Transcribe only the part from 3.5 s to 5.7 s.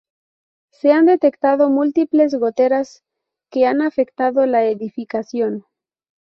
que han afectado la edificación.